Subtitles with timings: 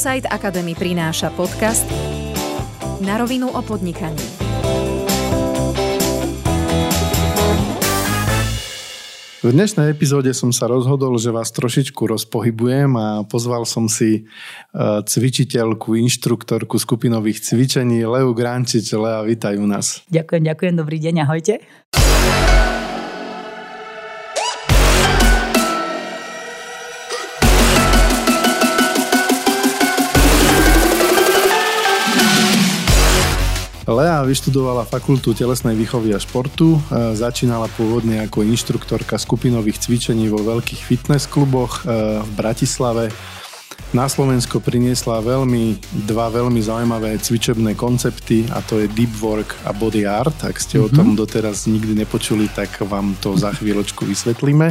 [0.00, 1.84] ProSite Academy prináša podcast
[3.04, 4.24] Na rovinu o podnikaní.
[9.44, 14.80] V dnešnej epizóde som sa rozhodol, že vás trošičku rozpohybujem a pozval som si e,
[15.04, 18.96] cvičiteľku, inštruktorku skupinových cvičení Leu Grančič.
[18.96, 20.00] Lea, vítaj u nás.
[20.08, 21.60] Ďakujem, ďakujem, dobrý deň, ahojte.
[33.90, 40.38] Lea vyštudovala fakultu telesnej výchovy a športu, e, začínala pôvodne ako inštruktorka skupinových cvičení vo
[40.38, 43.10] veľkých fitness kluboch e, v Bratislave.
[43.90, 49.74] Na Slovensko priniesla veľmi, dva veľmi zaujímavé cvičebné koncepty a to je Deep Work a
[49.74, 50.38] Body Art.
[50.46, 50.86] Ak ste mm-hmm.
[50.86, 51.18] o tom mhm.
[51.18, 54.70] doteraz nikdy nepočuli, tak vám to za chvíľočku vysvetlíme.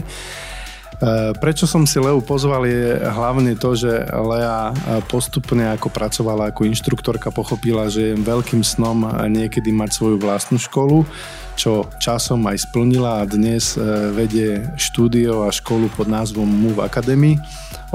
[1.00, 6.52] Eh, prečo som si Leu pozval je hlavne to, že Lea eh, postupne ako pracovala
[6.52, 11.08] ako inštruktorka pochopila, že je veľkým snom niekedy mať svoju vlastnú školu,
[11.56, 17.40] čo časom aj splnila a dnes eh, vedie štúdio a školu pod názvom Move Academy.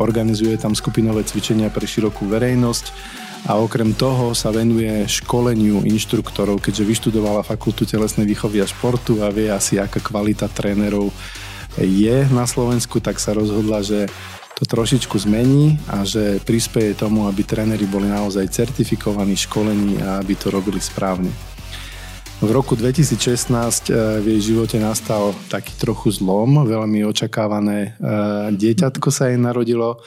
[0.00, 2.88] Organizuje tam skupinové cvičenia pre širokú verejnosť
[3.52, 9.28] a okrem toho sa venuje školeniu inštruktorov, keďže vyštudovala fakultu telesnej výchovy a športu a
[9.28, 11.12] vie asi, aká kvalita trénerov
[11.78, 14.06] je na Slovensku, tak sa rozhodla, že
[14.55, 20.39] to trošičku zmení a že prispieje tomu, aby tréneri boli naozaj certifikovaní, školení a aby
[20.39, 21.31] to robili správne.
[22.44, 23.50] V roku 2016
[23.91, 30.03] eh, v jej živote nastal taký trochu zlom, veľmi očakávané eh, dieťatko sa jej narodilo,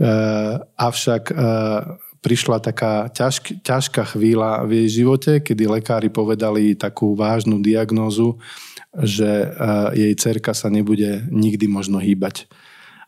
[0.00, 1.32] eh, avšak
[2.22, 8.38] prišla taká ťažk, ťažká chvíľa v jej živote, kedy lekári povedali takú vážnu diagnózu,
[8.94, 9.50] že
[9.92, 12.46] jej cerka sa nebude nikdy možno hýbať.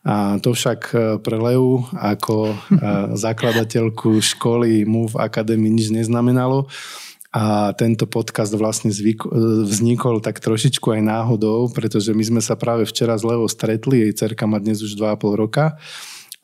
[0.05, 2.55] A to však e, pre Leu ako e,
[3.25, 6.69] zakladateľku školy Move Academy nič neznamenalo.
[7.35, 9.29] A tento podcast vlastne zvyk, e,
[9.65, 14.13] vznikol tak trošičku aj náhodou, pretože my sme sa práve včera s Levou stretli, jej
[14.13, 15.81] cerka má dnes už 2,5 roka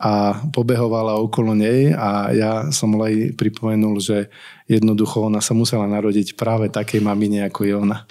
[0.02, 4.34] a pobehovala okolo nej a ja som Lej pripomenul, že
[4.66, 8.10] jednoducho ona sa musela narodiť práve takej mamine, ako je ona.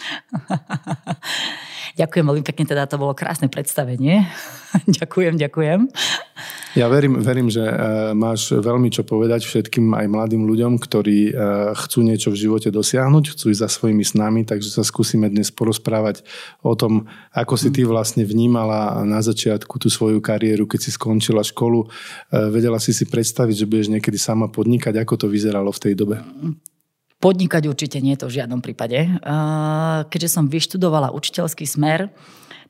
[2.01, 4.23] ďakujem veľmi pekne, teda to bolo krásne predstavenie.
[5.03, 5.91] ďakujem, ďakujem.
[6.79, 7.75] Ja verím, verím, že e,
[8.15, 11.33] máš veľmi čo povedať všetkým aj mladým ľuďom, ktorí e,
[11.75, 16.23] chcú niečo v živote dosiahnuť, chcú ísť za svojimi snami, takže sa skúsime dnes porozprávať
[16.63, 21.43] o tom, ako si ty vlastne vnímala na začiatku tú svoju kariéru, keď si skončila
[21.43, 21.87] školu.
[21.87, 21.89] E,
[22.55, 26.23] vedela si si predstaviť, že budeš niekedy sama podnikať, ako to vyzeralo v tej dobe?
[27.21, 28.97] Podnikať určite nie to v žiadnom prípade.
[30.09, 32.09] Keďže som vyštudovala učiteľský smer,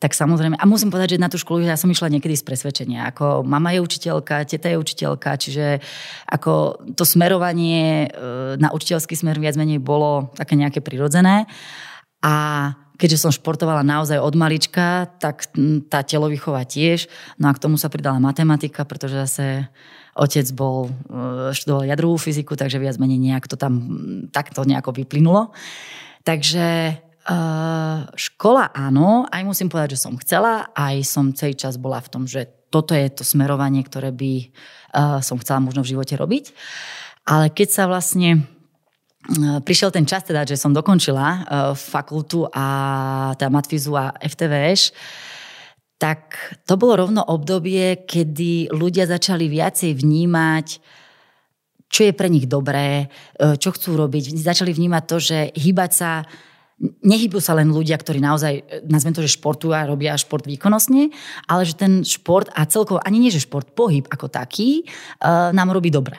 [0.00, 3.12] tak samozrejme, a musím povedať, že na tú školu ja som išla niekedy z presvedčenia,
[3.12, 5.84] ako mama je učiteľka, teta je učiteľka, čiže
[6.24, 11.44] ako to smerovanie e, na učiteľský smer viac menej bolo také nejaké prirodzené.
[12.24, 12.34] A
[12.96, 15.52] keďže som športovala naozaj od malička, tak
[15.92, 17.04] tá telovýchova tiež.
[17.36, 19.68] No a k tomu sa pridala matematika, pretože zase
[20.20, 23.80] otec bol, e, študoval jadrovú fyziku, takže viac menej nejak to tam
[24.28, 25.56] takto nejako vyplynulo.
[26.22, 32.00] Takže Uh, škola áno, aj musím povedať, že som chcela, aj som celý čas bola
[32.00, 36.16] v tom, že toto je to smerovanie, ktoré by uh, som chcela možno v živote
[36.16, 36.50] robiť.
[37.28, 38.48] Ale keď sa vlastne
[39.62, 41.44] prišiel ten čas, teda, že som dokončila
[41.76, 42.66] fakultu a
[43.36, 44.90] teda matfizu a FTVŠ,
[46.00, 50.68] tak to bolo rovno obdobie, kedy ľudia začali viacej vnímať
[51.90, 54.38] čo je pre nich dobré, čo chcú robiť.
[54.38, 56.22] Začali vnímať to, že hýbať sa
[56.80, 61.12] nehybú sa len ľudia, ktorí naozaj, e, nazvem to, že športujú a robia šport výkonnostne,
[61.44, 64.88] ale že ten šport a celkovo, ani nie, že šport, pohyb ako taký,
[65.20, 66.16] uh, nám robí dobre.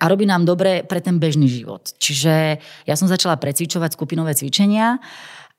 [0.00, 1.94] A robí nám dobre pre ten bežný život.
[2.00, 2.58] Čiže
[2.90, 4.98] ja som začala precvičovať skupinové cvičenia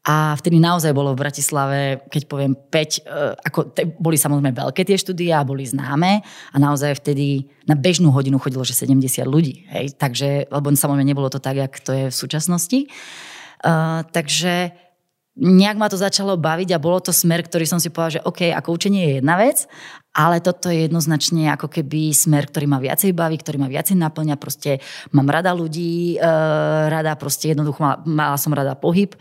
[0.02, 3.02] a vtedy naozaj bolo v Bratislave, keď poviem 5, e,
[3.38, 8.42] ako te, boli samozrejme veľké tie štúdia boli známe a naozaj vtedy na bežnú hodinu
[8.42, 9.70] chodilo, že 70 ľudí.
[9.70, 9.94] Hej?
[10.02, 12.90] Takže, lebo samozrejme nebolo to tak, jak to je v súčasnosti.
[13.62, 14.74] Uh, takže
[15.40, 18.52] nejak ma to začalo baviť a bolo to smer, ktorý som si povedal, že OK,
[18.52, 19.64] ako učenie je jedna vec,
[20.12, 24.36] ale toto je jednoznačne ako keby smer, ktorý ma viacej baví, ktorý ma viacej naplňa,
[24.36, 24.84] proste
[25.16, 26.28] mám rada ľudí, e,
[26.92, 29.16] rada proste jednoducho mala, mala som rada pohyb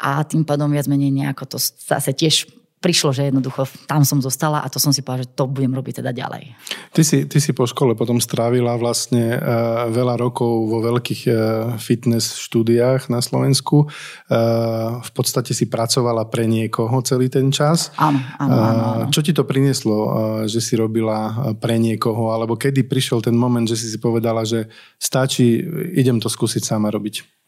[0.00, 2.48] a tým pádom viac menej nejako to zase tiež
[2.80, 6.00] prišlo, že jednoducho tam som zostala a to som si povedala, že to budem robiť
[6.00, 6.56] teda ďalej.
[6.96, 11.36] Ty si, ty si po škole potom strávila vlastne uh, veľa rokov vo veľkých uh,
[11.76, 13.84] fitness štúdiách na Slovensku.
[13.84, 17.92] Uh, v podstate si pracovala pre niekoho celý ten čas.
[18.00, 19.04] Áno, áno, áno, áno.
[19.12, 20.10] Čo ti to prinieslo, uh,
[20.48, 22.32] že si robila pre niekoho?
[22.32, 25.60] Alebo kedy prišiel ten moment, že si si povedala, že stačí,
[25.92, 27.39] idem to skúsiť sama robiť?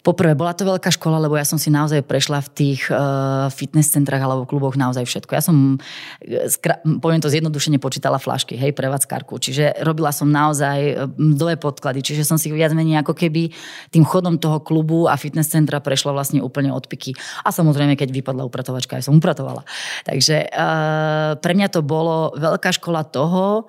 [0.00, 3.92] Poprvé, bola to veľká škola, lebo ja som si naozaj prešla v tých uh, fitness
[3.92, 5.32] centrách alebo kluboch naozaj všetko.
[5.36, 5.76] Ja som,
[6.24, 9.36] eh, skra- poviem to zjednodušene, počítala flašky, hej, prevádzkarku.
[9.36, 13.52] Čiže robila som naozaj eh, dole podklady, čiže som si viac menej ako keby
[13.92, 17.12] tým chodom toho klubu a fitness centra prešla vlastne úplne od piky.
[17.44, 19.68] A samozrejme, keď vypadla upratovačka, aj som upratovala.
[20.08, 23.68] Takže uh, pre mňa to bolo veľká škola toho,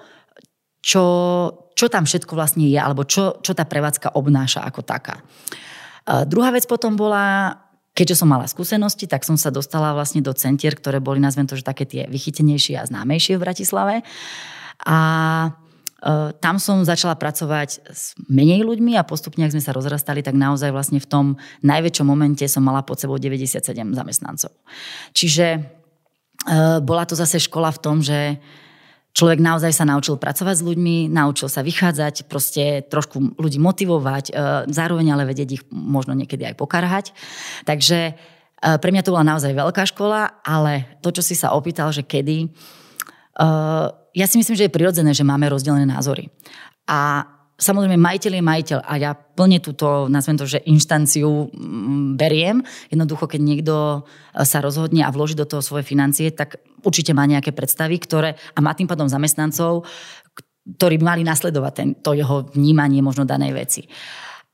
[0.81, 1.03] čo,
[1.77, 5.21] čo tam všetko vlastne je, alebo čo, čo tá prevádzka obnáša ako taká.
[6.05, 7.57] Druhá vec potom bola,
[7.93, 11.59] keďže som mala skúsenosti, tak som sa dostala vlastne do centier, ktoré boli, nazvem to,
[11.59, 13.95] že také tie vychytenejšie a známejšie v Bratislave.
[14.87, 14.99] A
[15.45, 15.49] e,
[16.41, 20.73] tam som začala pracovať s menej ľuďmi a postupne, ak sme sa rozrastali, tak naozaj
[20.73, 21.25] vlastne v tom
[21.61, 23.61] najväčšom momente som mala pod sebou 97
[23.93, 24.51] zamestnancov.
[25.13, 25.59] Čiže e,
[26.81, 28.41] bola to zase škola v tom, že
[29.11, 34.33] človek naozaj sa naučil pracovať s ľuďmi, naučil sa vychádzať, proste trošku ľudí motivovať, e,
[34.71, 37.05] zároveň ale vedieť ich možno niekedy aj pokarhať.
[37.67, 38.13] Takže e,
[38.79, 42.47] pre mňa to bola naozaj veľká škola, ale to, čo si sa opýtal, že kedy,
[42.47, 42.47] e,
[44.11, 46.31] ja si myslím, že je prirodzené, že máme rozdelené názory.
[46.87, 47.27] A
[47.61, 52.65] Samozrejme, majiteľ je majiteľ a ja plne túto, nazvem to, že inštanciu mm, beriem.
[52.89, 53.75] Jednoducho, keď niekto
[54.33, 58.33] e, sa rozhodne a vloží do toho svoje financie, tak určite má nejaké predstavy, ktoré,
[58.57, 59.85] a má tým pádom zamestnancov,
[60.73, 63.81] ktorí by mali nasledovať ten, to jeho vnímanie možno danej veci.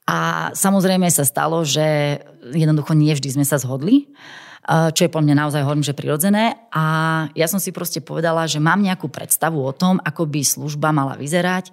[0.08, 2.20] A samozrejme sa stalo, že
[2.52, 4.06] jednoducho nie vždy sme sa zhodli, e,
[4.92, 6.60] čo je po mne naozaj hovorím, že prirodzené.
[6.76, 6.84] A
[7.40, 11.16] ja som si proste povedala, že mám nejakú predstavu o tom, ako by služba mala
[11.16, 11.72] vyzerať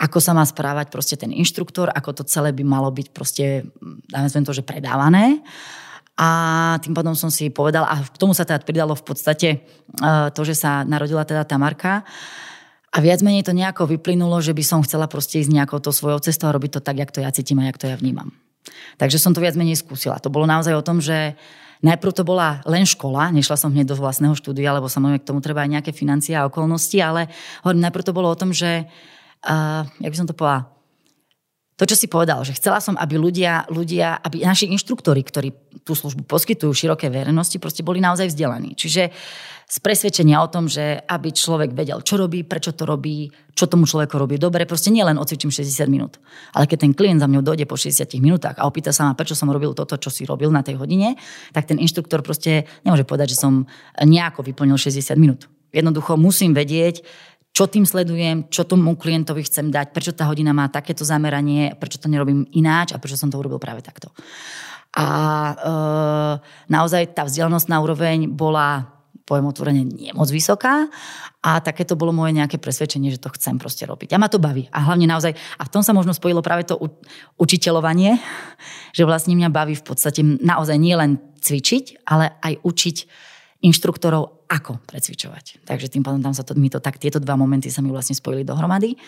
[0.00, 3.68] ako sa má správať proste ten inštruktor, ako to celé by malo byť proste,
[4.08, 5.44] dáme to, že predávané.
[6.16, 6.28] A
[6.80, 9.58] tým pádom som si povedala, a k tomu sa teda pridalo v podstate e,
[10.32, 12.04] to, že sa narodila teda Tamarka.
[12.92, 16.20] A viac menej to nejako vyplynulo, že by som chcela proste ísť nejakou to svojou
[16.20, 18.36] cestou a robiť to tak, jak to ja cítim a jak to ja vnímam.
[19.00, 20.20] Takže som to viac menej skúsila.
[20.20, 21.38] To bolo naozaj o tom, že
[21.80, 25.40] najprv to bola len škola, nešla som hneď do vlastného štúdia, lebo samozrejme k tomu
[25.40, 27.32] treba aj nejaké financie a okolnosti, ale
[27.64, 28.84] hovorím, najprv to bolo o tom, že
[29.46, 30.70] uh, jak by som to povedala,
[31.80, 35.48] to, čo si povedal, že chcela som, aby ľudia, ľudia, aby naši inštruktori, ktorí
[35.80, 38.76] tú službu poskytujú široké verejnosti, proste boli naozaj vzdelaní.
[38.76, 39.08] Čiže
[39.64, 43.88] z presvedčenia o tom, že aby človek vedel, čo robí, prečo to robí, čo tomu
[43.88, 46.20] človeku robí dobre, proste nielen odcvičím 60 minút.
[46.52, 49.32] Ale keď ten klient za mňou dojde po 60 minútach a opýta sa ma, prečo
[49.32, 51.16] som robil toto, čo si robil na tej hodine,
[51.56, 53.64] tak ten inštruktor proste nemôže povedať, že som
[53.96, 55.48] nejako vyplnil 60 minút.
[55.72, 57.00] Jednoducho musím vedieť,
[57.50, 61.98] čo tým sledujem, čo tomu klientovi chcem dať, prečo tá hodina má takéto zameranie, prečo
[61.98, 64.14] to nerobím ináč a prečo som to urobil práve takto.
[64.94, 65.54] A e,
[66.70, 69.00] naozaj tá vzdelanostná úroveň bola
[69.30, 70.90] poviem otvorene, nie moc vysoká
[71.38, 74.10] a také to bolo moje nejaké presvedčenie, že to chcem proste robiť.
[74.10, 74.66] A ma to baví.
[74.74, 76.74] A hlavne naozaj, a v tom sa možno spojilo práve to
[77.38, 78.18] učiteľovanie,
[78.90, 82.96] že vlastne mňa baví v podstate naozaj nie len cvičiť, ale aj učiť
[83.62, 85.62] inštruktorov, ako precvičovať.
[85.62, 88.18] Takže tým pádom tam sa to, mi to tak, tieto dva momenty sa mi vlastne
[88.18, 88.98] spojili dohromady.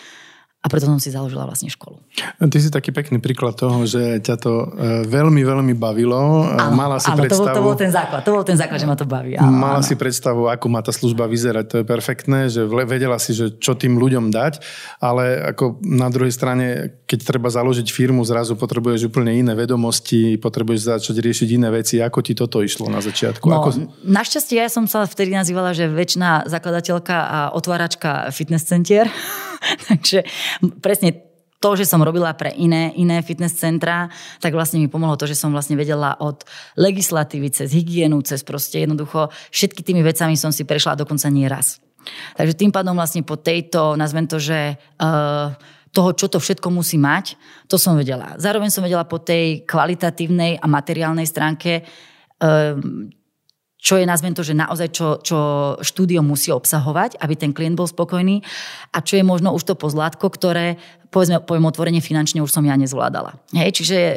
[0.62, 1.98] A preto som si založila vlastne školu.
[2.38, 4.66] Ty si taký pekný príklad toho, že ťa to e,
[5.10, 6.46] veľmi, veľmi bavilo.
[6.54, 8.20] Áno, mala si áno predstavu, to, bol, to bol ten základ.
[8.22, 9.34] To bol ten základ, že ma to baví.
[9.34, 9.86] Áno, mala áno.
[9.90, 11.64] si predstavu, ako má tá služba vyzerať.
[11.66, 14.62] To je perfektné, že vedela si, že čo tým ľuďom dať,
[15.02, 20.94] ale ako na druhej strane, keď treba založiť firmu, zrazu potrebuješ úplne iné vedomosti, potrebuješ
[20.94, 21.98] začať riešiť iné veci.
[21.98, 23.50] Ako ti toto išlo na začiatku?
[23.50, 23.90] No, ako...
[24.06, 29.10] Našťastie ja som sa vtedy nazývala, že väčšiná zakladateľka a otváračka fitness centier.
[29.88, 30.26] Takže
[30.82, 34.10] presne to, že som robila pre iné, iné fitness centra,
[34.42, 36.42] tak vlastne mi pomohlo to, že som vlastne vedela od
[36.74, 41.78] legislatívy cez hygienu, cez proste jednoducho všetky tými vecami som si prešla dokonca nie raz.
[42.34, 45.54] Takže tým pádom vlastne po tejto, nazvem to, že uh,
[45.94, 47.38] toho, čo to všetko musí mať,
[47.70, 48.34] to som vedela.
[48.42, 52.74] Zároveň som vedela po tej kvalitatívnej a materiálnej stránke uh,
[53.82, 55.38] čo je, nazvem to, že naozaj čo, čo
[55.82, 58.38] štúdio musí obsahovať, aby ten klient bol spokojný
[58.94, 60.78] a čo je možno už to pozlátko, ktoré
[61.12, 63.36] povedzme, poviem otvorenie finančne už som ja nezvládala.
[63.52, 63.98] Hej, čiže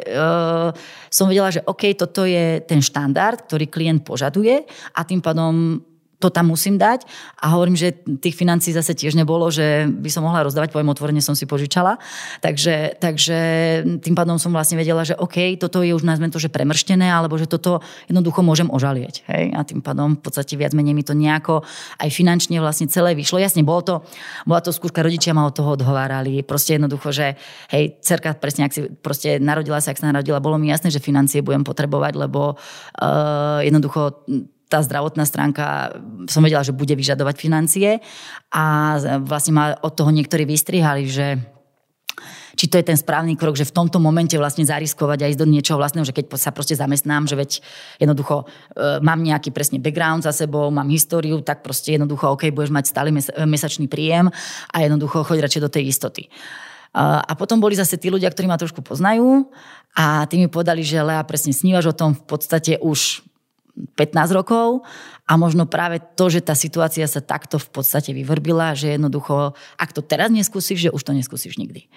[1.12, 4.64] som vedela, že OK, toto je ten štandard, ktorý klient požaduje
[4.96, 5.82] a tým pádom
[6.16, 7.04] to tam musím dať
[7.44, 7.92] a hovorím, že
[8.24, 12.00] tých financí zase tiež nebolo, že by som mohla rozdávať, poviem otvorene som si požičala.
[12.40, 13.38] Takže, takže
[14.00, 17.36] tým pádom som vlastne vedela, že OK, toto je už nazvem to, že premrštené, alebo
[17.36, 19.28] že toto jednoducho môžem ožalieť.
[19.28, 19.44] Hej?
[19.52, 21.60] A tým pádom v podstate viac menej mi to nejako
[22.00, 23.36] aj finančne vlastne celé vyšlo.
[23.36, 23.94] Jasne, bolo to,
[24.48, 26.40] bola to skúška, rodičia ma od toho odhovárali.
[26.40, 27.36] Proste jednoducho, že
[27.68, 31.04] hej, cerka presne, ak si proste narodila sa, ak sa narodila, bolo mi jasné, že
[31.04, 34.24] financie budem potrebovať, lebo uh, jednoducho
[34.66, 35.94] tá zdravotná stránka,
[36.26, 38.02] som vedela, že bude vyžadovať financie
[38.50, 41.38] a vlastne ma od toho niektorí vystrihali, že
[42.56, 45.46] či to je ten správny krok, že v tomto momente vlastne zariskovať a ísť do
[45.46, 47.50] niečoho vlastného, že keď sa proste zamestnám, že veď
[48.00, 48.44] jednoducho e,
[49.04, 53.12] mám nejaký presne background za sebou, mám históriu, tak proste jednoducho, OK, budeš mať stály
[53.44, 54.32] mesačný príjem
[54.72, 56.32] a jednoducho choď radšej do tej istoty.
[56.96, 59.52] A potom boli zase tí ľudia, ktorí ma trošku poznajú
[59.92, 63.20] a tí mi povedali, že Lea, presne snívaš o tom v podstate už
[63.76, 64.82] 15 rokov
[65.28, 69.90] a možno práve to, že tá situácia sa takto v podstate vyvrbila, že jednoducho, ak
[69.92, 71.88] to teraz neskúsiš, že už to neskúsiš nikdy.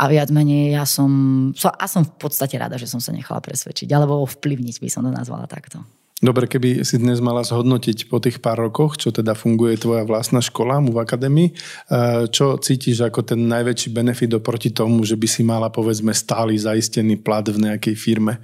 [0.00, 1.10] A viac menej ja som,
[1.54, 5.12] a som v podstate rada, že som sa nechala presvedčiť, alebo ovplyvniť by som to
[5.12, 5.84] nazvala takto.
[6.22, 10.38] Dobre, keby si dnes mala zhodnotiť po tých pár rokoch, čo teda funguje tvoja vlastná
[10.38, 15.26] škola mu v akadémii, eh, čo cítiš ako ten najväčší benefit oproti tomu, že by
[15.26, 18.38] si mala povedzme stály zaistený plat v nejakej firme?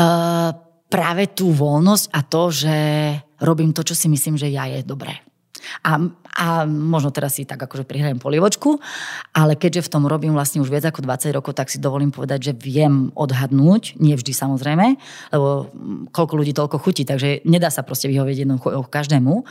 [0.00, 0.52] Uh,
[0.96, 2.76] práve tú voľnosť a to, že
[3.44, 5.20] robím to, čo si myslím, že ja je dobré.
[5.84, 5.98] A,
[6.36, 8.78] a možno teraz si tak akože prihrajem polievočku,
[9.34, 12.48] ale keďže v tom robím vlastne už viac ako 20 rokov, tak si dovolím povedať,
[12.48, 14.86] že viem odhadnúť, nie vždy samozrejme,
[15.34, 15.68] lebo
[16.14, 19.42] koľko ľudí toľko chutí, takže nedá sa proste vyhovieť jednoducho každému,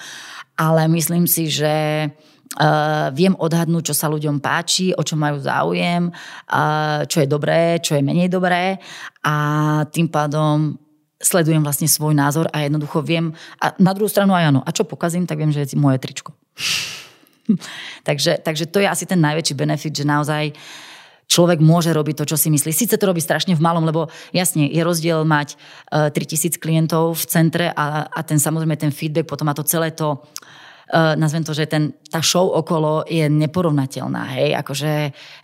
[0.57, 2.09] ale myslím si, že
[2.55, 7.83] Uh, viem odhadnúť, čo sa ľuďom páči, o čo majú záujem, uh, čo je dobré,
[7.83, 8.79] čo je menej dobré
[9.27, 9.35] a
[9.91, 10.79] tým pádom
[11.21, 13.31] sledujem vlastne svoj názor a jednoducho viem,
[13.61, 16.35] a na druhú stranu aj áno, a čo pokazím, tak viem, že je moje tričko.
[18.07, 20.51] takže, takže to je asi ten najväčší benefit, že naozaj
[21.25, 22.69] človek môže robiť to, čo si myslí.
[22.69, 25.57] Sice to robí strašne v malom, lebo jasne, je rozdiel mať
[25.89, 29.65] uh, eh, 3000 klientov v centre a, a ten samozrejme ten feedback, potom má to
[29.65, 34.23] celé to uh, uh, nazvem to, že ten, tá show okolo je neporovnateľná.
[34.37, 34.49] Hej?
[34.59, 34.91] Akože,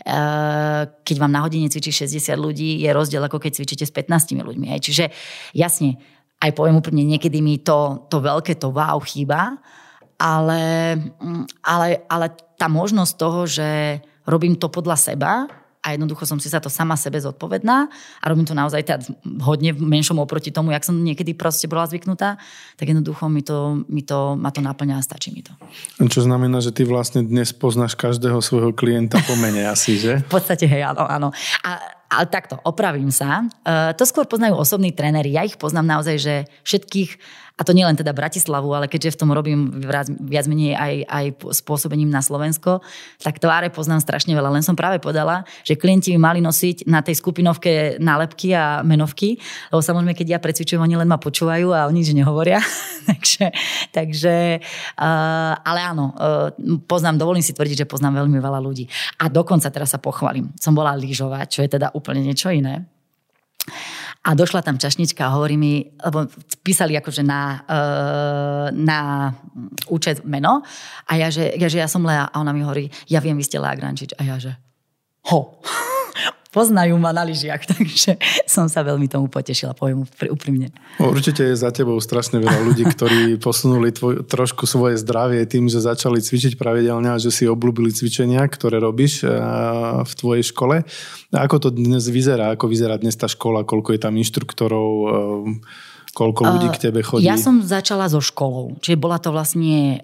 [0.05, 4.37] uh, keď vám na hodine cvičí 60 ľudí, je rozdiel ako keď cvičíte s 15
[4.41, 4.67] ľuďmi.
[4.75, 4.79] Hej?
[4.85, 5.05] Čiže
[5.57, 5.97] jasne,
[6.41, 9.61] aj poviem úplne, niekedy mi to, to veľké, to wow chýba,
[10.17, 10.61] ale,
[10.97, 12.25] mm, ale, ale
[12.57, 15.45] tá možnosť toho, že robím to podľa seba,
[15.81, 17.89] a jednoducho som si za to sama sebe zodpovedná
[18.21, 19.01] a robím to naozaj teda
[19.41, 22.37] hodne v menšom oproti tomu, jak som niekedy proste bola zvyknutá,
[22.77, 25.53] tak jednoducho mi to, mi to, ma to naplňa a stačí mi to.
[25.97, 30.21] Čo znamená, že ty vlastne dnes poznáš každého svojho klienta po mene asi, že?
[30.21, 31.27] v podstate, hej, áno, áno.
[31.65, 33.47] A, ale takto, opravím sa.
[33.63, 35.33] Uh, to skôr poznajú osobní tréneri.
[35.33, 36.35] Ja ich poznám naozaj, že
[36.67, 37.11] všetkých
[37.61, 39.69] a to nielen teda Bratislavu, ale keďže v tom robím
[40.25, 41.25] viac menej aj, aj
[41.61, 42.81] spôsobením na Slovensko,
[43.21, 44.49] tak tváre poznám strašne veľa.
[44.49, 49.37] Len som práve podala, že klienti mali nosiť na tej skupinovke nálepky a menovky,
[49.69, 52.57] lebo samozrejme, keď ja precvičujem, oni len ma počúvajú a oni nič nehovoria.
[53.13, 53.53] takže,
[53.93, 54.57] takže
[54.97, 56.49] uh, ale áno, uh,
[56.89, 58.89] poznám, dovolím si tvrdiť, že poznám veľmi veľa ľudí.
[59.21, 60.49] A dokonca teraz sa pochválim.
[60.57, 62.89] Som bola lyžovať, čo je teda úplne niečo iné.
[64.21, 66.29] A došla tam čašnička a hovorí mi, lebo
[66.61, 69.29] písali akože na, uh, na
[69.89, 70.61] účet meno.
[71.09, 73.45] A ja že, ja, že ja som Lea a ona mi hovorí, ja viem, vy
[73.45, 74.13] ste Lea Grančič.
[74.17, 74.53] A ja že
[75.29, 75.61] ho
[76.51, 80.75] poznajú ma na lyžiach, takže som sa veľmi tomu potešila, poviem úprimne.
[80.99, 85.79] Určite je za tebou strašne veľa ľudí, ktorí posunuli tvoj, trošku svoje zdravie tým, že
[85.79, 89.31] začali cvičiť pravidelne a že si obľúbili cvičenia, ktoré robíš eh,
[90.03, 90.83] v tvojej škole.
[91.31, 92.53] Ako to dnes vyzerá?
[92.59, 93.63] Ako vyzerá dnes tá škola?
[93.63, 94.89] Koľko je tam inštruktorov?
[95.07, 97.23] Eh, koľko ľudí k tebe chodí?
[97.23, 98.75] Ja som začala so školou.
[98.83, 100.03] Čiže bola to vlastne,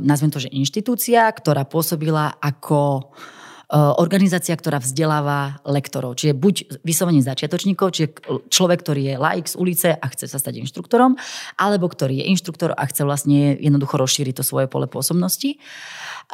[0.00, 3.40] nazvem to, že inštitúcia, ktorá pôsobila ako Eh,
[3.72, 6.20] organizácia, ktorá vzdeláva lektorov.
[6.20, 8.08] Čiže buď vyslovene začiatočníkov, čiže
[8.52, 11.16] človek, ktorý je laik z ulice a chce sa stať inštruktorom,
[11.56, 15.56] alebo ktorý je inštruktor a chce vlastne jednoducho rozšíriť to svoje pole pôsobnosti.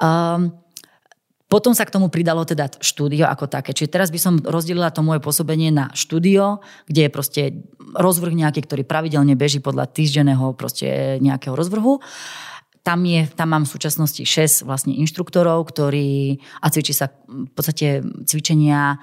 [0.02, 0.50] Um,
[1.48, 3.72] potom sa k tomu pridalo teda štúdio ako také.
[3.72, 7.42] Čiže teraz by som rozdelila to moje pôsobenie na štúdio, kde je proste
[7.96, 12.04] rozvrh nejaký, ktorý pravidelne beží podľa týždenného proste nejakého rozvrhu
[12.88, 18.00] tam, je, tam mám v súčasnosti 6 vlastne inštruktorov, ktorí a cvičí sa v podstate
[18.24, 18.96] cvičenia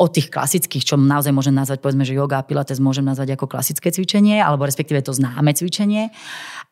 [0.00, 3.52] od tých klasických, čo naozaj môžem nazvať, povedzme, že yoga a pilates môžem nazvať ako
[3.52, 6.08] klasické cvičenie, alebo respektíve to známe cvičenie.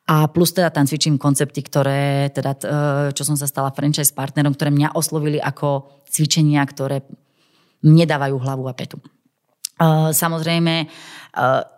[0.08, 2.64] A plus teda tam cvičím koncepty, ktoré, teda, e,
[3.12, 7.04] čo som sa stala franchise partnerom, ktoré mňa oslovili ako cvičenia, ktoré
[7.84, 8.96] mne dávajú hlavu a petu.
[10.12, 10.90] Samozrejme,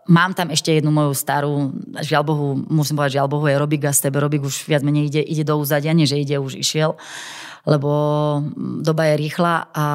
[0.09, 4.41] mám tam ešte jednu moju starú, žiaľ Bohu, musím povedať, žiaľ Bohu, aerobik a steberobik
[4.41, 6.97] už viac menej ide, ide do úzadia, nie že ide, už išiel,
[7.69, 7.91] lebo
[8.81, 9.87] doba je rýchla a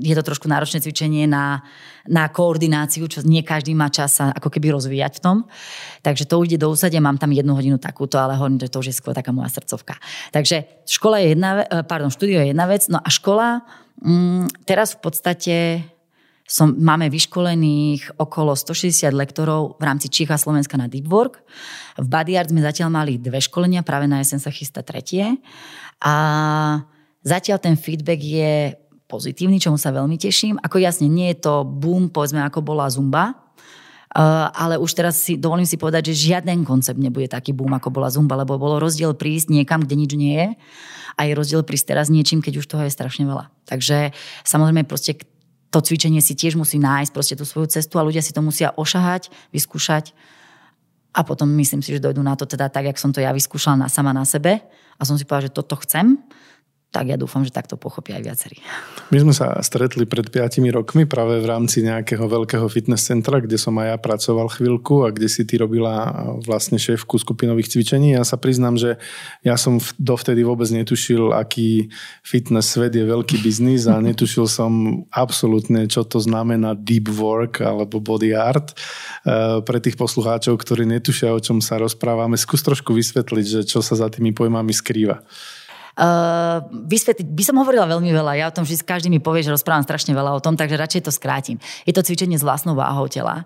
[0.00, 1.66] je to trošku náročné cvičenie na,
[2.06, 5.36] na koordináciu, čo nie každý má čas sa ako keby rozvíjať v tom.
[6.06, 8.94] Takže to ide do úsadia, mám tam jednu hodinu takúto, ale hovorím, že to už
[8.94, 9.98] je skôr taká moja srdcovka.
[10.30, 11.50] Takže škola je jedna,
[11.90, 13.66] pardon, štúdio je jedna vec, no a škola,
[13.98, 15.54] mm, teraz v podstate
[16.50, 21.46] som, máme vyškolených okolo 160 lektorov v rámci Čícha Slovenska na Deep Work.
[21.94, 25.38] V Body Art sme zatiaľ mali dve školenia, práve na jesen sa chystá tretie.
[26.02, 26.14] A
[27.22, 28.74] zatiaľ ten feedback je
[29.06, 30.58] pozitívny, čomu sa veľmi teším.
[30.58, 33.38] Ako jasne, nie je to boom, povedzme, ako bola Zumba,
[34.10, 37.94] Uh, ale už teraz si dovolím si povedať, že žiaden koncept nebude taký boom, ako
[37.94, 40.48] bola Zumba, lebo bolo rozdiel prísť niekam, kde nič nie je
[41.14, 43.54] a je rozdiel prísť teraz niečím, keď už toho je strašne veľa.
[43.70, 44.10] Takže
[44.42, 45.14] samozrejme proste
[45.70, 48.74] to cvičenie si tiež musí nájsť proste tú svoju cestu a ľudia si to musia
[48.74, 50.12] ošahať, vyskúšať
[51.14, 53.86] a potom myslím si, že dojdú na to teda tak, jak som to ja vyskúšala
[53.86, 54.62] na, sama na sebe
[54.98, 56.18] a som si povedala, že toto chcem
[56.90, 58.56] tak ja dúfam, že takto pochopia aj viacerí.
[59.14, 63.54] My sme sa stretli pred 5 rokmi práve v rámci nejakého veľkého fitness centra, kde
[63.62, 66.10] som aj ja pracoval chvíľku a kde si ty robila
[66.42, 68.18] vlastne šéfku skupinových cvičení.
[68.18, 68.98] Ja sa priznám, že
[69.46, 71.94] ja som dovtedy vôbec netušil, aký
[72.26, 78.02] fitness svet je veľký biznis a netušil som absolútne, čo to znamená deep work alebo
[78.02, 78.74] body art.
[79.22, 83.78] E, pre tých poslucháčov, ktorí netušia, o čom sa rozprávame, skús trošku vysvetliť, že čo
[83.78, 85.22] sa za tými pojmami skrýva.
[85.98, 89.50] Uh, vysvetliť, by som hovorila veľmi veľa, ja o tom vždy každý mi povie, že
[89.50, 91.58] rozprávam strašne veľa o tom, takže radšej to skrátim.
[91.82, 93.44] Je to cvičenie s vlastnou váhou tela.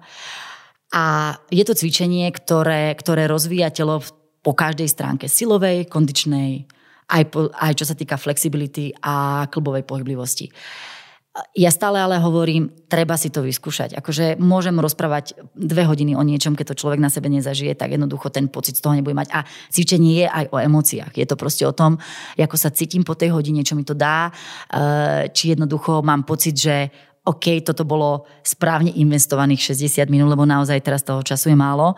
[0.94, 4.04] A je to cvičenie, ktoré, ktoré rozvíja telo
[4.44, 6.68] po každej stránke silovej, kondičnej,
[7.10, 10.52] aj, po, aj čo sa týka flexibility a klbovej pohyblivosti.
[10.52, 11.03] Uh,
[11.34, 13.98] ja stále ale hovorím, treba si to vyskúšať.
[13.98, 18.30] Akože môžem rozprávať dve hodiny o niečom, keď to človek na sebe nezažije, tak jednoducho
[18.30, 19.34] ten pocit z toho nebude mať.
[19.34, 21.10] A cvičenie je aj o emóciách.
[21.18, 21.98] Je to proste o tom,
[22.38, 26.54] ako sa cítim po tej hodine, čo mi to dá, eh, či jednoducho mám pocit,
[26.54, 31.96] že OK, toto bolo správne investovaných 60 minút, lebo naozaj teraz toho času je málo.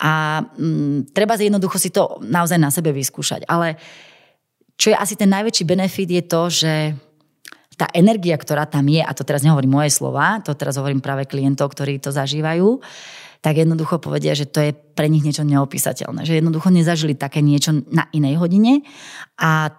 [0.00, 3.44] A mm, treba jednoducho si to naozaj na sebe vyskúšať.
[3.50, 3.74] Ale
[4.78, 6.72] čo je asi ten najväčší benefit je to, že
[7.78, 11.30] tá energia, ktorá tam je, a to teraz nehovorím moje slova, to teraz hovorím práve
[11.30, 12.82] klientov, ktorí to zažívajú,
[13.38, 16.26] tak jednoducho povedia, že to je pre nich niečo neopísateľné.
[16.26, 18.82] Že jednoducho nezažili také niečo na inej hodine
[19.38, 19.70] a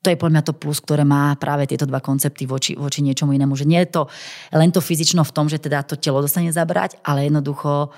[0.00, 3.36] to je podľa mňa to plus, ktoré má práve tieto dva koncepty voči, voči niečomu
[3.36, 3.52] inému.
[3.52, 4.02] Že nie je to
[4.56, 7.92] len to fyzično v tom, že teda to telo dostane zabrať, ale jednoducho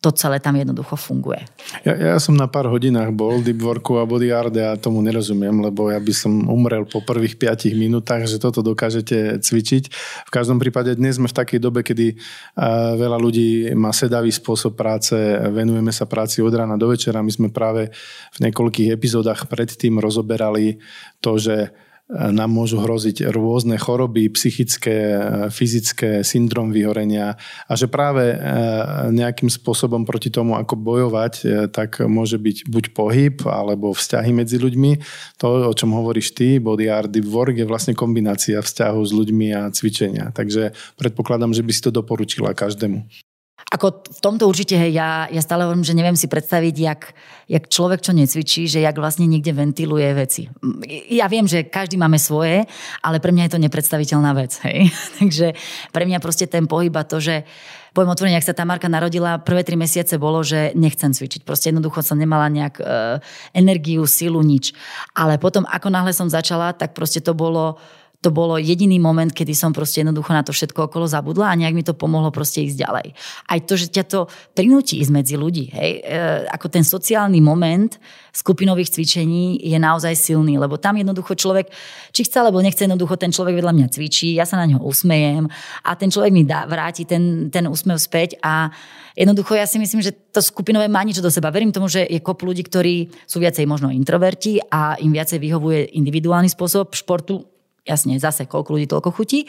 [0.00, 1.44] to celé tam jednoducho funguje.
[1.84, 5.04] Ja, ja som na pár hodinách bol deep worku a body art a ja tomu
[5.04, 9.84] nerozumiem, lebo ja by som umrel po prvých 5 minútach, že toto dokážete cvičiť.
[10.24, 12.16] V každom prípade dnes sme v takej dobe, kedy
[12.96, 15.12] veľa ľudí má sedavý spôsob práce,
[15.52, 17.20] venujeme sa práci od rána do večera.
[17.20, 17.92] My sme práve
[18.32, 20.80] v niekoľkých epizódach predtým rozoberali
[21.20, 21.76] to, že
[22.10, 25.22] nám môžu hroziť rôzne choroby, psychické,
[25.54, 27.38] fyzické, syndrom vyhorenia
[27.70, 28.36] a že práve e,
[29.14, 34.58] nejakým spôsobom proti tomu, ako bojovať, e, tak môže byť buď pohyb alebo vzťahy medzi
[34.58, 34.92] ľuďmi.
[35.38, 39.70] To, o čom hovoríš ty, body art, work, je vlastne kombinácia vzťahu s ľuďmi a
[39.70, 40.34] cvičenia.
[40.34, 43.29] Takže predpokladám, že by si to doporučila každému.
[43.70, 47.14] Ako v tomto určite, hej, ja, ja stále hovorím, že neviem si predstaviť, jak,
[47.46, 50.50] jak človek, čo necvičí, že jak vlastne niekde ventiluje veci.
[51.06, 52.66] Ja viem, že každý máme svoje,
[52.98, 54.58] ale pre mňa je to nepredstaviteľná vec.
[54.66, 54.90] Hej.
[55.22, 55.54] Takže
[55.94, 57.46] pre mňa proste ten pohyb a to, že
[57.94, 61.46] poviem otvorene, ak sa tá Marka narodila, prvé tri mesiace bolo, že nechcem cvičiť.
[61.46, 62.84] Proste jednoducho som nemala nejak e,
[63.54, 64.74] energiu, silu, nič.
[65.14, 67.78] Ale potom, ako náhle som začala, tak proste to bolo
[68.20, 71.72] to bolo jediný moment, kedy som proste jednoducho na to všetko okolo zabudla a nejak
[71.72, 73.06] mi to pomohlo proste ísť ďalej.
[73.48, 74.20] Aj to, že ťa to
[74.52, 77.96] prinúti ísť medzi ľudí, hej, e, ako ten sociálny moment
[78.36, 81.72] skupinových cvičení je naozaj silný, lebo tam jednoducho človek,
[82.12, 85.48] či chce alebo nechce, jednoducho ten človek vedľa mňa cvičí, ja sa na ňo usmejem
[85.88, 88.68] a ten človek mi dá, vráti ten, ten úsmev späť a
[89.16, 91.50] jednoducho ja si myslím, že to skupinové má niečo do seba.
[91.50, 95.96] Verím tomu, že je kop ľudí, ktorí sú viacej možno introverti a im viacej vyhovuje
[95.98, 97.49] individuálny spôsob športu,
[97.86, 99.48] jasne, zase koľko ľudí, toľko chutí,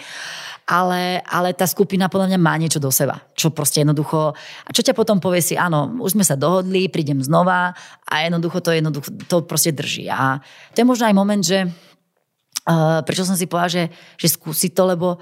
[0.68, 4.82] ale, ale tá skupina podľa mňa má niečo do seba, čo proste jednoducho, a čo
[4.86, 7.76] ťa potom povie si, áno, už sme sa dohodli, prídem znova
[8.08, 10.08] a jednoducho to, jednoducho, to proste drží.
[10.08, 10.40] A
[10.72, 13.84] to je možno aj moment, že uh, prečo som si povedala, že,
[14.16, 15.20] že skúsi to, lebo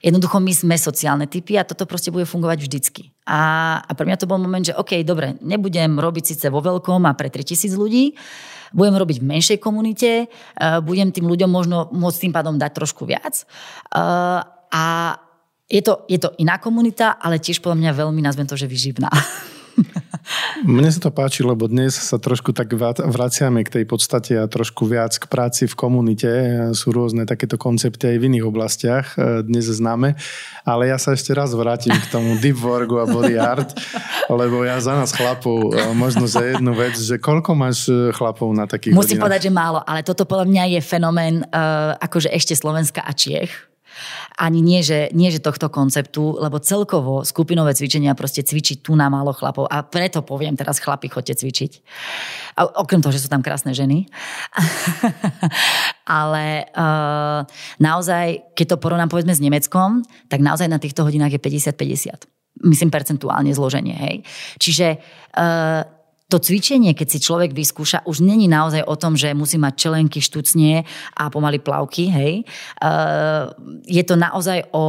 [0.00, 3.12] Jednoducho my sme sociálne typy a toto proste bude fungovať vždycky.
[3.28, 3.40] A,
[3.84, 7.12] a pre mňa to bol moment, že OK, dobre, nebudem robiť síce vo veľkom a
[7.12, 8.16] pre 3000 ľudí,
[8.72, 13.06] budem robiť v menšej komunite, eh, budem tým ľuďom možno môcť tým pádom dať trošku
[13.06, 13.44] viac.
[13.94, 14.84] Eh, a
[15.70, 19.06] Je to, je to iná komunita, ale tiež podľa mňa veľmi, nazvem to, že vyživná.
[20.62, 24.84] Mne sa to páči, lebo dnes sa trošku tak vraciame k tej podstate a trošku
[24.86, 26.30] viac k práci v komunite.
[26.76, 30.18] Sú rôzne takéto koncepty aj v iných oblastiach, e, dnes známe.
[30.68, 33.72] Ale ja sa ešte raz vrátim k tomu deep worku a body art,
[34.28, 38.52] lebo ja za nás chlapov e, možno za jednu vec, že koľko máš e, chlapov
[38.52, 39.24] na takých Musím hodinách?
[39.24, 43.69] povedať, že málo, ale toto podľa mňa je fenomén uh, akože ešte Slovenska a Čiech
[44.40, 49.12] ani nie že, nie, že tohto konceptu, lebo celkovo skupinové cvičenia proste cvičiť tu na
[49.12, 51.72] málo chlapov a preto poviem teraz chlapi, chodte cvičiť.
[52.56, 54.08] A okrem toho, že sú tam krásne ženy.
[56.08, 57.44] Ale uh,
[57.76, 60.00] naozaj, keď to porovnám povedzme s Nemeckom,
[60.32, 63.96] tak naozaj na týchto hodinách je 50-50 myslím percentuálne zloženie.
[63.96, 64.16] Hej.
[64.60, 65.80] Čiže uh,
[66.30, 70.22] to cvičenie, keď si človek vyskúša, už není naozaj o tom, že musí mať čelenky,
[70.22, 70.86] štucnie
[71.18, 72.46] a pomaly plavky, hej.
[72.78, 73.50] Uh,
[73.82, 74.86] je to naozaj o,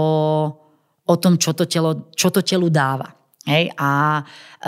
[1.09, 3.20] o tom, čo to, telo, čo to telu dáva.
[3.41, 4.21] Hej, a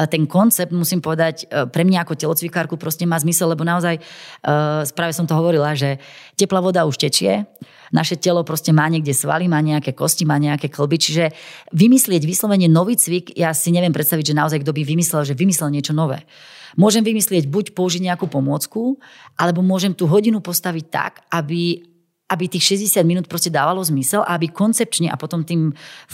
[0.10, 4.82] ten koncept, musím povedať, e, pre mňa ako telocvikárku proste má zmysel, lebo naozaj, uh,
[4.98, 6.02] práve som to hovorila, že
[6.34, 7.46] teplá voda už tečie,
[7.94, 11.26] naše telo proste má niekde svaly, má nejaké kosti, má nejaké klby, čiže
[11.70, 15.70] vymyslieť vyslovene nový cvik, ja si neviem predstaviť, že naozaj kto by vymyslel, že vymyslel
[15.70, 16.26] niečo nové.
[16.74, 18.98] Môžem vymyslieť buď použiť nejakú pomôcku,
[19.38, 21.92] alebo môžem tú hodinu postaviť tak, aby,
[22.34, 25.69] aby tých 60 minút proste dávalo zmysel a aby koncepčne a potom tým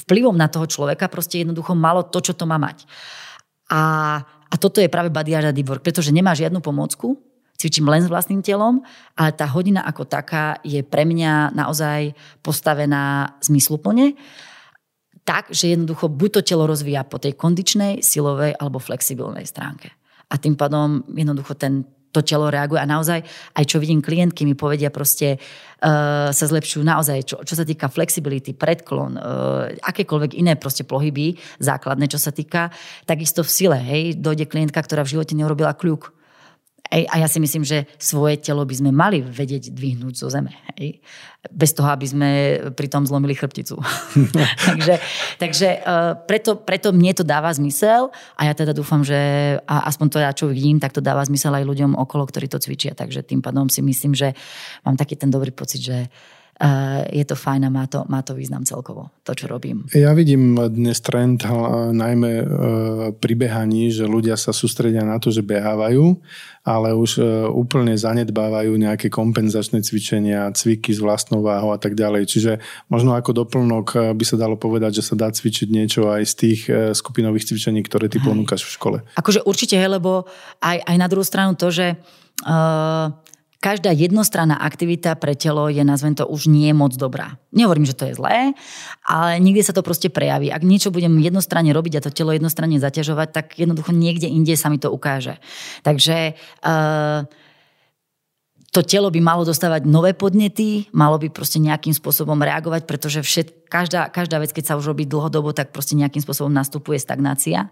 [0.05, 2.83] vplyvom na toho človeka proste jednoducho malo to, čo to má mať.
[3.71, 3.81] A,
[4.23, 5.07] a toto je práve
[5.55, 7.15] deep work, pretože nemá žiadnu pomôcku,
[7.55, 8.83] cvičím len s vlastným telom,
[9.15, 12.11] ale tá hodina ako taká je pre mňa naozaj
[12.43, 14.19] postavená zmysluplne
[15.23, 19.93] tak, že jednoducho buď to telo rozvíja po tej kondičnej, silovej alebo flexibilnej stránke
[20.29, 22.81] a tým pádom jednoducho ten, to telo reaguje.
[22.81, 23.21] A naozaj
[23.55, 27.87] aj čo vidím klientky mi povedia proste uh, sa zlepšujú naozaj, čo, čo sa týka
[27.87, 32.73] flexibility, predklon, uh, akékoľvek iné proste pohyby základné, čo sa týka,
[33.05, 36.18] takisto v sile, hej, dojde klientka, ktorá v živote neurobila kľúk
[36.89, 40.57] a ja si myslím, že svoje telo by sme mali vedieť dvihnúť zo zeme.
[40.73, 40.97] Ej.
[41.53, 42.29] Bez toho, aby sme
[42.73, 43.77] pritom zlomili chrbticu.
[44.69, 44.97] takže
[45.37, 49.19] takže uh, preto, preto mne to dáva zmysel a ja teda dúfam, že
[49.69, 52.57] a aspoň to ja čo vidím, tak to dáva zmysel aj ľuďom okolo, ktorí to
[52.57, 52.97] cvičia.
[52.97, 54.33] Takže tým pádom si myslím, že
[54.81, 56.09] mám taký ten dobrý pocit, že
[57.07, 59.87] je to fajn a má to, má to význam celkovo, to, čo robím.
[59.95, 61.47] Ja vidím dnes trend
[61.95, 62.45] najmä e,
[63.15, 66.19] pri behaní, že ľudia sa sústredia na to, že behávajú,
[66.67, 67.23] ale už
[67.55, 72.27] úplne zanedbávajú nejaké kompenzačné cvičenia, cviky s vlastnou váhou a tak ďalej.
[72.27, 72.51] Čiže
[72.91, 76.61] možno ako doplnok by sa dalo povedať, že sa dá cvičiť niečo aj z tých
[76.93, 78.97] skupinových cvičení, ktoré ty ponúkaš v škole.
[79.15, 80.27] Akože určite, hej, lebo
[80.59, 81.95] aj, aj na druhú stranu to, že
[82.45, 83.07] uh,
[83.59, 87.35] každá jednostranná aktivita pre telo je, nazvem to, už nie moc dobrá.
[87.51, 88.55] Nehovorím, že to je zlé,
[89.03, 90.47] ale niekde sa to proste prejaví.
[90.47, 94.71] Ak niečo budem jednostranne robiť a to telo jednostranne zaťažovať, tak jednoducho niekde inde sa
[94.71, 95.43] mi to ukáže.
[95.83, 97.27] Takže uh,
[98.71, 103.58] to telo by malo dostávať nové podnety, malo by proste nejakým spôsobom reagovať, pretože všet,
[103.69, 107.69] každá, každá vec, keď sa už robí dlhodobo, tak proste nejakým spôsobom nastupuje stagnácia.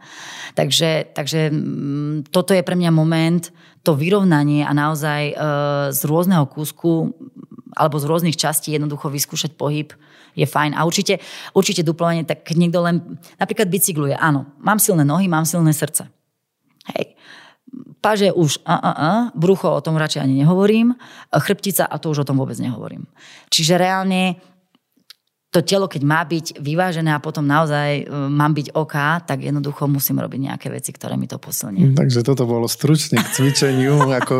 [0.54, 3.44] Takže, takže mm, toto je pre mňa moment,
[3.82, 5.36] to vyrovnanie a naozaj e,
[5.92, 7.18] z rôzneho kúsku
[7.74, 9.92] alebo z rôznych častí jednoducho vyskúšať pohyb
[10.38, 10.78] je fajn.
[10.78, 11.18] A určite,
[11.58, 16.10] určite duplovanie, tak keď niekto len napríklad bicykluje, áno, mám silné nohy, mám silné srdce.
[16.94, 17.18] Hej
[18.02, 20.96] paže už a, a, a, brucho o tom radšej ani nehovorím,
[21.34, 23.04] chrbtica a to už o tom vôbec nehovorím.
[23.52, 24.40] Čiže reálne
[25.48, 29.88] to telo, keď má byť vyvážené a potom naozaj e, mám byť OK, tak jednoducho
[29.88, 31.96] musím robiť nejaké veci, ktoré mi to posilnia.
[31.96, 34.36] Takže toto bolo stručne k cvičeniu, ako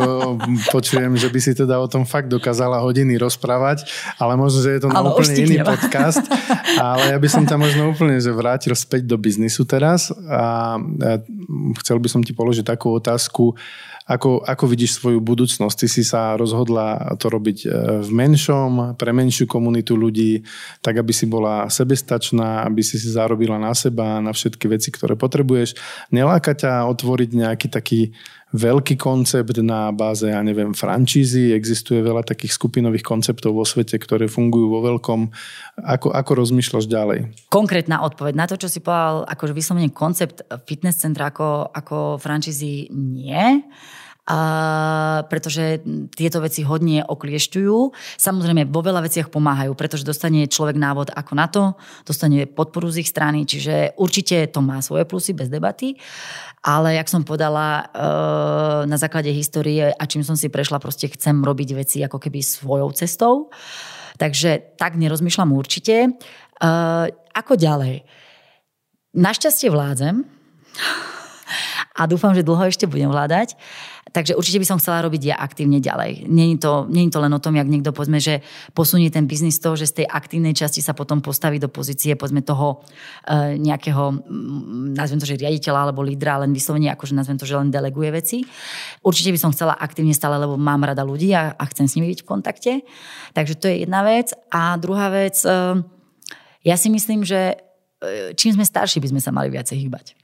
[0.68, 3.88] počujem, že by si teda o tom fakt dokázala hodiny rozprávať,
[4.20, 6.24] ale možno, že je to na ale úplne iný podcast.
[6.76, 10.76] Ale ja by som ťa možno úplne že vrátil späť do biznisu teraz a
[11.80, 13.56] chcel by som ti položiť takú otázku,
[14.08, 15.76] ako, ako vidíš svoju budúcnosť?
[15.84, 17.66] Ty si sa rozhodla to robiť e,
[18.00, 20.40] v menšom, pre menšiu komunitu ľudí,
[20.80, 25.12] tak aby si bola sebestačná, aby si si zarobila na seba, na všetky veci, ktoré
[25.12, 25.76] potrebuješ.
[26.08, 28.16] Neláka ťa otvoriť nejaký taký
[28.52, 31.52] veľký koncept na báze, ja neviem, francízy.
[31.52, 35.28] Existuje veľa takých skupinových konceptov vo svete, ktoré fungujú vo veľkom.
[35.84, 37.18] Ako, ako rozmýšľaš ďalej?
[37.52, 42.88] Konkrétna odpoveď na to, čo si povedal, akože vyslovene koncept fitness centra ako, ako francízy
[42.92, 43.60] nie
[44.28, 45.80] a, pretože
[46.12, 47.76] tieto veci hodne okliešťujú.
[48.20, 51.72] Samozrejme, vo veľa veciach pomáhajú, pretože dostane človek návod ako na to,
[52.04, 55.96] dostane podporu z ich strany, čiže určite to má svoje plusy bez debaty.
[56.60, 58.04] Ale, jak som podala, e,
[58.84, 62.92] na základe histórie a čím som si prešla, proste chcem robiť veci ako keby svojou
[62.92, 63.48] cestou.
[64.20, 66.18] Takže tak nerozmýšľam určite.
[66.58, 67.06] Uh,
[67.38, 68.02] ako ďalej?
[69.14, 70.26] Našťastie vládzem
[71.98, 73.58] a dúfam, že dlho ešte budem vládať.
[74.08, 76.24] Takže určite by som chcela robiť ja aktívne ďalej.
[76.30, 78.40] Není to, není to len o tom, jak niekto povedzme, že
[78.72, 82.40] posunie ten biznis toho, že z tej aktívnej časti sa potom postaví do pozície povedzme
[82.40, 82.80] toho
[83.28, 84.24] e, nejakého,
[84.96, 88.38] nazvem to, že riaditeľa alebo lídra, len vyslovene akože nazvem to, že len deleguje veci.
[89.04, 92.08] Určite by som chcela aktívne stále, lebo mám rada ľudí a, a chcem s nimi
[92.16, 92.72] byť v kontakte.
[93.36, 94.32] Takže to je jedna vec.
[94.48, 95.84] A druhá vec, e,
[96.64, 97.60] ja si myslím, že
[98.00, 100.16] e, čím sme starší, by sme sa mali viacej hýbať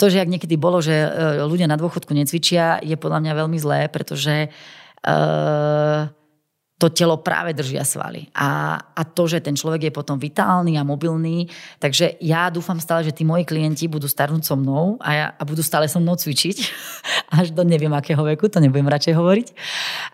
[0.00, 1.08] to, že ak niekedy bolo, že e,
[1.44, 4.48] ľudia na dôchodku necvičia, je podľa mňa veľmi zlé, pretože
[5.04, 6.08] uh,
[6.80, 8.32] to telo práve držia svaly.
[8.32, 11.44] A, a to, že ten človek je potom vitálny a mobilný.
[11.76, 15.42] Takže ja dúfam stále, že tí moji klienti budú starnúť so mnou a, ja, a
[15.44, 16.56] budú stále so mnou cvičiť.
[17.44, 19.48] Až do neviem akého veku, to nebudem radšej hovoriť.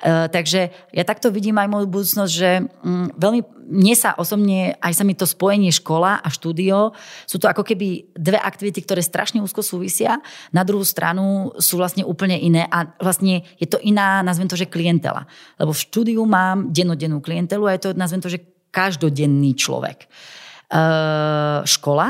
[0.03, 2.51] Uh, takže ja takto vidím aj moju budúcnosť, že
[2.83, 6.94] um, veľmi mne sa osobne, aj sa mi to spojenie škola a štúdio,
[7.26, 10.22] sú to ako keby dve aktivity, ktoré strašne úzko súvisia.
[10.55, 14.70] Na druhú stranu sú vlastne úplne iné a vlastne je to iná, nazvem to, že
[14.70, 15.26] klientela.
[15.59, 20.05] Lebo v štúdiu mám dennodennú klientelu a je to, nazvem to, že každodenný človek.
[20.05, 20.07] E,
[21.66, 22.09] škola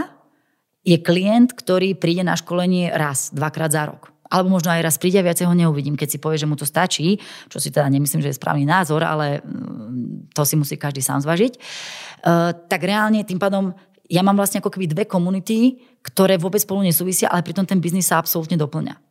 [0.87, 5.23] je klient, ktorý príde na školenie raz, dvakrát za rok alebo možno aj raz príde
[5.23, 7.19] viacej ho neuvidím, keď si povie, že mu to stačí,
[7.51, 11.23] čo si teda nemyslím, že je správny názor, ale mm, to si musí každý sám
[11.23, 13.75] zvažiť, uh, tak reálne tým pádom
[14.07, 18.07] ja mám vlastne ako keby dve komunity, ktoré vôbec spolu nesúvisia, ale pritom ten biznis
[18.07, 19.06] sa absolútne doplňa.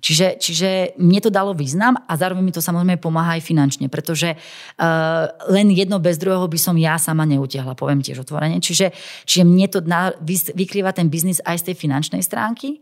[0.00, 4.32] Čiže, čiže mne to dalo význam a zároveň mi to samozrejme pomáha aj finančne, pretože
[4.34, 8.58] uh, len jedno bez druhého by som ja sama neutiahla, poviem tiež otvorene.
[8.64, 8.92] Čiže,
[9.28, 10.16] čiže mne to na,
[10.56, 12.80] vykrýva ten biznis aj z tej finančnej stránky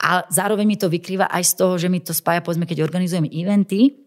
[0.00, 3.28] a zároveň mi to vykrýva aj z toho, že mi to spája, povedzme, keď organizujem
[3.28, 4.00] eventy,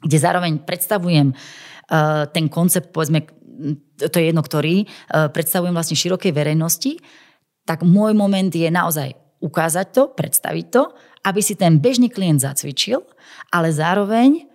[0.00, 3.24] kde zároveň predstavujem uh, ten koncept, povedzme,
[4.00, 7.00] to je jedno, ktorý, uh, predstavujem vlastne širokej verejnosti,
[7.64, 10.82] tak môj moment je naozaj ukázať to, predstaviť to,
[11.24, 13.04] aby si ten bežný klient zacvičil,
[13.52, 14.50] ale zároveň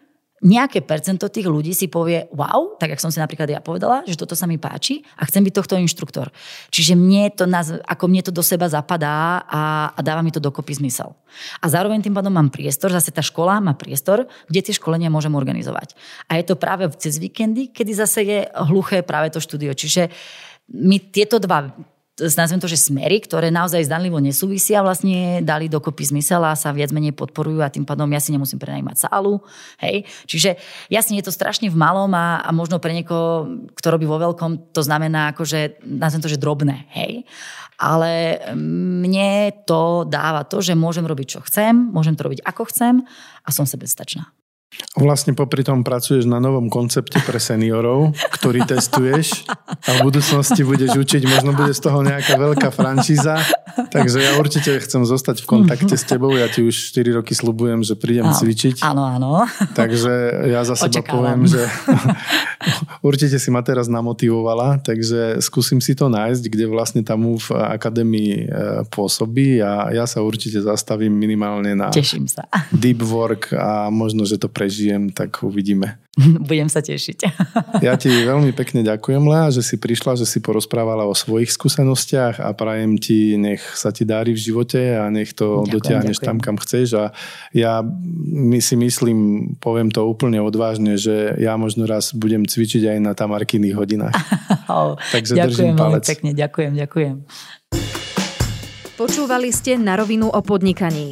[0.45, 4.13] nejaké percento tých ľudí si povie, wow, tak jak som si napríklad ja povedala, že
[4.13, 6.29] toto sa mi páči a chcem byť tohto inštruktor.
[6.69, 7.49] Čiže mne to,
[7.81, 11.17] ako mne to do seba zapadá a, a dáva mi to dokopy zmysel.
[11.63, 15.33] A zároveň tým pádom mám priestor, zase tá škola má priestor, kde tie školenia môžem
[15.33, 15.97] organizovať.
[16.29, 19.73] A je to práve cez víkendy, kedy zase je hluché práve to štúdio.
[19.73, 20.13] Čiže
[20.77, 21.73] my tieto dva
[22.15, 26.95] nazvem to, že smery, ktoré naozaj zdanlivo nesúvisia, vlastne dali dokopy zmysel a sa viac
[26.95, 29.43] menej podporujú a tým pádom ja si nemusím prenajímať sálu.
[29.83, 30.07] Hej.
[30.23, 30.55] Čiže
[30.87, 34.71] jasne je to strašne v malom a, a možno pre niekoho, kto robí vo veľkom,
[34.71, 36.87] to znamená akože, nazvem to, že drobné.
[36.95, 37.27] Hej.
[37.75, 43.03] Ale mne to dáva to, že môžem robiť, čo chcem, môžem to robiť, ako chcem
[43.43, 44.31] a som sebestačná.
[44.95, 50.95] Vlastne popri tom pracuješ na novom koncepte pre seniorov, ktorý testuješ a v budúcnosti budeš
[50.95, 53.35] učiť, možno bude z toho nejaká veľká franšíza,
[53.91, 57.83] takže ja určite chcem zostať v kontakte s tebou, ja ti už 4 roky slubujem,
[57.83, 58.79] že prídem áno, cvičiť.
[58.87, 59.43] Áno, áno.
[59.75, 61.11] Takže ja za seba Očakávam.
[61.11, 61.61] poviem, že
[63.07, 68.31] určite si ma teraz namotivovala, takže skúsim si to nájsť, kde vlastne tam v akadémii
[68.31, 68.43] e,
[68.87, 72.47] pôsobí a ja sa určite zastavím minimálne na Teším sa.
[72.71, 76.01] deep work a možno, že to prežijem, tak uvidíme.
[76.49, 77.19] Budem sa tešiť.
[77.85, 82.41] Ja ti veľmi pekne ďakujem, Lea, že si prišla, že si porozprávala o svojich skúsenostiach
[82.41, 86.29] a prajem ti, nech sa ti dári v živote a nech to ďakujem, dotiahneš ďakujem.
[86.31, 86.87] tam, kam chceš.
[86.97, 87.03] A
[87.53, 87.85] ja
[88.25, 89.17] my si myslím,
[89.61, 94.15] poviem to úplne odvážne, že ja možno raz budem cvičiť aj na tamarkyných hodinách.
[95.13, 96.03] Takže ďakujem držím palec.
[96.07, 97.15] pekne, ďakujem, ďakujem.
[98.95, 101.11] Počúvali ste na rovinu o podnikaní